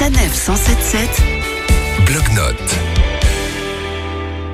[0.00, 1.22] Sanef 177
[2.06, 2.89] Bloc-notes.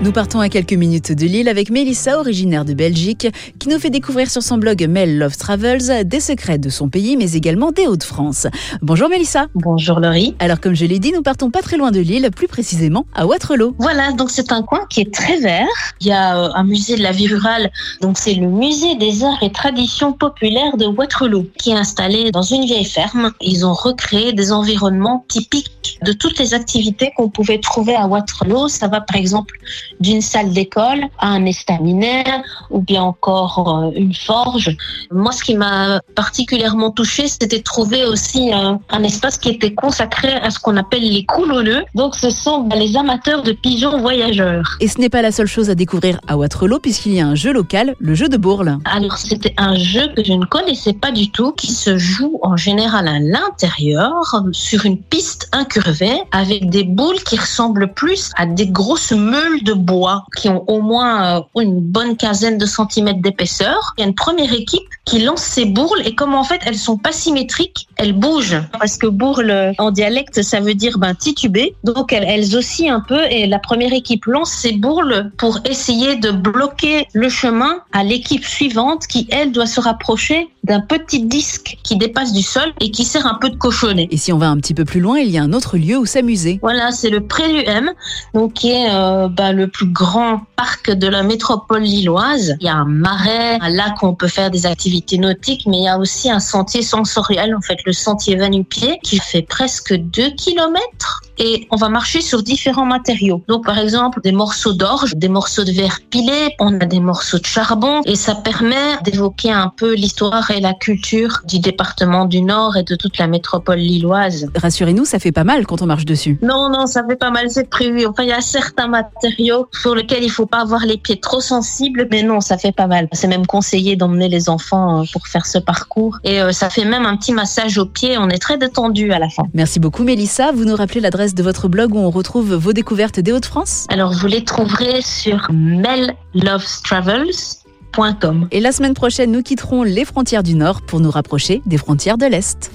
[0.02, 3.28] Nous partons à quelques minutes de Lille avec Mélissa, originaire de Belgique,
[3.58, 7.16] qui nous fait découvrir sur son blog Mel Love Travels des secrets de son pays,
[7.16, 8.46] mais également des Hauts-de-France.
[8.82, 9.46] Bonjour Mélissa.
[9.54, 10.36] Bonjour Laurie.
[10.38, 13.26] Alors comme je l'ai dit, nous partons pas très loin de Lille, plus précisément à
[13.26, 13.74] Waterloo.
[13.78, 15.66] Voilà, donc c'est un coin qui est très vert.
[16.02, 17.70] Il y a euh, un musée de la vie rurale,
[18.02, 22.42] donc c'est le musée des arts et traditions populaires de Waterloo, qui est installé dans
[22.42, 23.32] une vieille ferme.
[23.40, 28.68] Ils ont recréé des environnements typiques de toutes les activités qu'on pouvait trouver à Waterloo.
[28.68, 29.58] Ça va par exemple
[30.00, 32.24] d'une salle d'école à un estaminet
[32.70, 34.76] ou bien encore euh, une forge.
[35.10, 39.74] Moi, ce qui m'a particulièrement touchée, c'était de trouver aussi un, un espace qui était
[39.74, 41.84] consacré à ce qu'on appelle les coulonneux.
[41.94, 44.76] Donc, ce sont ben, les amateurs de pigeons voyageurs.
[44.80, 47.34] Et ce n'est pas la seule chose à découvrir à Waterloo, puisqu'il y a un
[47.34, 48.78] jeu local, le jeu de Bourle.
[48.84, 52.56] Alors, c'était un jeu que je ne connaissais pas du tout, qui se joue en
[52.56, 54.12] général à l'intérieur,
[54.52, 59.72] sur une piste incurvée, avec des boules qui ressemblent plus à des grosses meules de
[59.72, 63.94] bois, qui ont au moins euh, une bonne quinzaine de centimètres d'épaisseur.
[63.96, 66.78] Il y a une première équipe qui lance ses bourles, et comme en fait, elles
[66.78, 68.60] sont pas symétriques, elles bougent.
[68.78, 71.74] Parce que bourle, en dialecte, ça veut dire ben, titubé.
[71.84, 76.16] Donc, elles, elles oscillent un peu, et la première équipe lance ses bourles pour essayer
[76.16, 81.78] de bloquer le chemin à l'équipe suivante, qui, elle, doit se rapprocher d'un petit disque
[81.82, 84.08] qui dépasse du sol et qui sert un peu de cochonnet.
[84.10, 85.96] Et si on va un petit peu plus loin, il y a un autre lieu
[85.96, 86.58] où s'amuser.
[86.60, 87.92] Voilà, c'est le Préluem,
[88.34, 92.56] donc qui est euh, bah, le plus grand parc de la métropole lilloise.
[92.60, 95.78] Il y a un marais, un lac où on peut faire des activités nautiques, mais
[95.78, 99.94] il y a aussi un sentier sensoriel, en fait, le sentier Vanupied, qui fait presque
[99.94, 101.22] 2 kilomètres.
[101.38, 103.42] Et on va marcher sur différents matériaux.
[103.48, 107.38] Donc, par exemple, des morceaux d'orge, des morceaux de verre pilé, on a des morceaux
[107.38, 112.42] de charbon, et ça permet d'évoquer un peu l'histoire et la culture du département du
[112.42, 114.48] Nord et de toute la métropole lilloise.
[114.54, 116.38] Rassurez-nous, ça fait pas mal quand on marche dessus.
[116.42, 118.06] Non, non, ça fait pas mal, c'est prévu.
[118.06, 121.40] Enfin, il y a certains matériaux sur lesquels il faut pas avoir les pieds trop
[121.40, 123.08] sensibles, mais non, ça fait pas mal.
[123.12, 126.18] C'est même conseillé d'emmener les enfants euh, pour faire ce parcours.
[126.24, 129.18] Et euh, ça fait même un petit massage aux pieds, on est très détendu à
[129.18, 129.44] la fin.
[129.54, 130.52] Merci beaucoup Mélissa.
[130.52, 134.12] Vous nous rappelez l'adresse de votre blog où on retrouve vos découvertes des Hauts-de-France Alors,
[134.12, 138.48] vous les trouverez sur mellovestravels.com.
[138.50, 142.18] Et la semaine prochaine, nous quitterons les frontières du Nord pour nous rapprocher des frontières
[142.18, 142.70] de l'Est.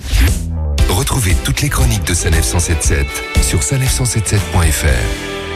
[0.89, 3.07] Retrouvez toutes les chroniques de Sanef 177
[3.41, 5.50] sur sanef177.fr.